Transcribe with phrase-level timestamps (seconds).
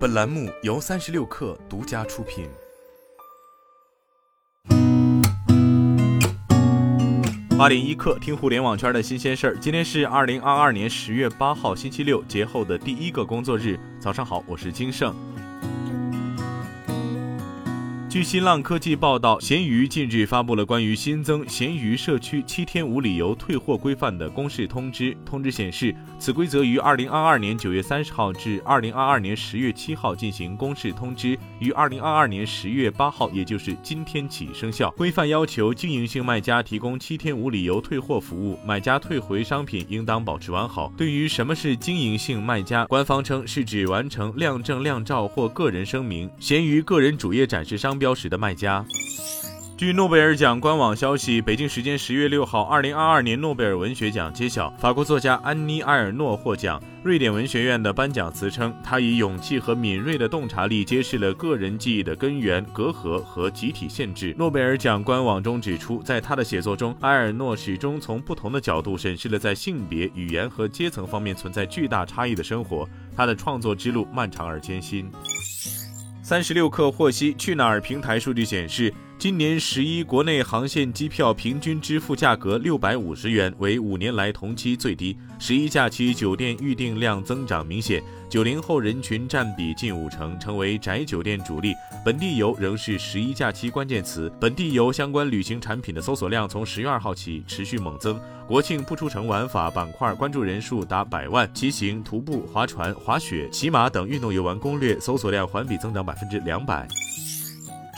[0.00, 2.48] 本栏目由三十六氪独家出品。
[7.58, 9.58] 八点一刻，听互联网圈的新鲜事儿。
[9.58, 13.78] 今天是二零二二年十月八号，星期六，节后的第一个工作日。
[14.00, 15.14] 早上好，我是金盛。
[18.10, 25.16] 据新浪科技报道，闲鱼近日发布了关于新增闲鱼社区七天无理由退货规范的公示通知。
[25.24, 34.90] 通知显示，此规则于二零二二年九月三十号至二零二二年十月七号进行公示通知，于二零二二年十月八号，也就是今天起生效。
[34.96, 40.92] 规范要求经营性卖家提供七天无理由退货服务，买家退回商品应当保持完好。
[40.96, 47.99] 对于什么是经营性卖家，官方称是指完成亮证、亮照或个人声明，闲鱼个人主页展示商。
[48.00, 48.84] 标识的卖家。
[49.76, 56.82] 据诺贝尔奖官网消息，北京时间十月六号，二零二二年诺贝尔文学奖揭晓，法国作家安妮埃尔诺获奖。
[57.02, 64.34] 瑞典文学院的颁奖词称，他以勇气和敏锐的洞察力揭示了个人记忆的根源、隔阂和集体限制。
[64.36, 72.86] 诺贝尔奖官网中指出，在他的写作中，埃尔诺始终从不同的角度审视了在性别、语言和阶层方面存在巨大差异的生活。
[73.16, 75.10] 他的创作之路漫长而艰辛。
[76.30, 85.14] 三十六氪获悉，去哪儿平台数据显示，今年十一国内航线机票平均支付价格六百五十元，为五年来同期最低。
[85.38, 91.74] 十一假期酒店预订量增长明显，九零后人群占比近五成，成为宅酒店主力。
[92.02, 98.18] 本地游仍是十一假期关键词，本地游相关旅行产品的搜索量从十月二号起持续猛增。
[98.48, 106.88] 国庆不出城玩法板块关注人数达百万，骑行、徒步、划船、滑雪、骑马等运动游玩攻略搜索量环比增长百分之两百。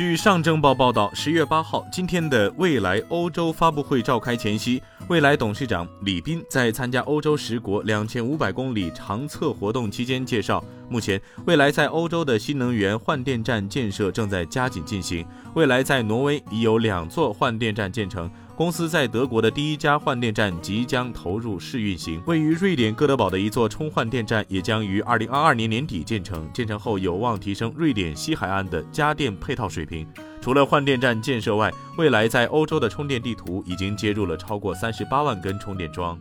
[0.00, 18.30] 据上证报报道，十月八号，今天的未来欧洲发布会召开前夕，未来董事长李斌在参加欧洲十国两千五百公里长测活动期间介绍，目前未来在欧洲的新能源换电站建设正在加紧进行，未来在挪威已有两座换电站建成。
[18.60, 26.46] 公司在德国的第一家换电站即将投入试运行，位于瑞典哥德堡的一座充换电站也将于二零二二年年底建成。
[26.52, 30.06] 建成后有望提升瑞典西海岸的家电配套水平。
[30.42, 36.20] 除了换电站建设外，未来在欧洲的充电地图已经接入了超过三十八万根充电桩。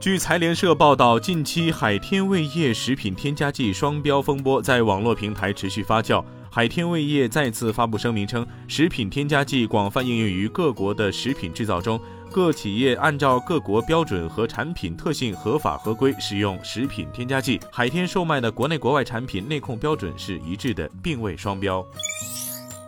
[0.00, 6.24] 据财联社报道，近期海天味业食品添加剂双标风波在网络平台持续发酵。
[6.50, 12.00] 海天味业再次发布声明称，食品添加剂广泛应用于各国的食品制造中，
[12.32, 17.60] 各企业按照各国标准和产品特性合法合规使用食品添加剂。
[17.70, 21.84] 海天售卖的国内国外产品内控标准是一致的，并未双标。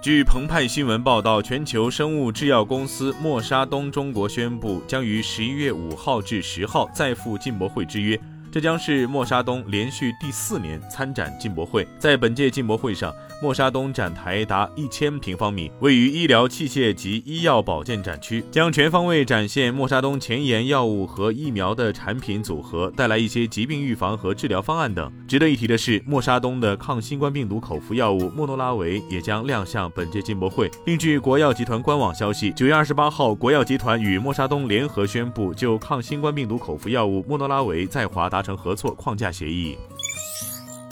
[0.03, 8.19] 据澎湃新闻报道，全球生物制药公司默沙东中国宣布，将于十一月五号至十号再赴进博会之约。
[8.53, 11.87] 这将是默沙东连续第四年参展进博会。
[12.00, 25.09] 在本届进博会上，默沙东展台达一千平方米，位于医疗器械及医药保健展区，将全方位展现默沙东前沿药物和疫苗的产品组合，带来一些疾病预防和治疗方案等。
[25.28, 30.69] 值得一提的是，默沙东的抗新冠病毒口服药物莫诺拉维也将亮相本届进博会。
[30.87, 38.39] 另据国药集团官网消息，九月二十八号，国药集团与默沙东联合宣布，就抗新冠病毒口服药物莫诺拉维在华达。
[38.40, 39.76] 达成合作框架协议。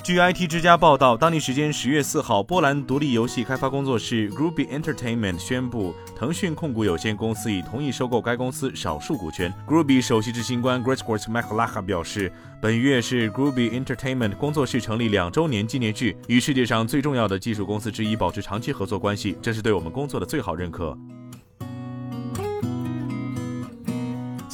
[0.05, 9.53] 据 IT 之家报道，当地时间十月四号，波兰独立游戏开发工作室 Gruby Entertainment 宣布，腾讯控股有限公司已同意收购该公司少数股权。
[9.67, 20.97] Gruby 首席执行官 Gregor m a k l a h a 表示，本月是 Gruby Entertainment 工作室成立两周年纪念日，与世界上最重要的技术公司之一保持长期合作关系，这是对我们工作的最好认可。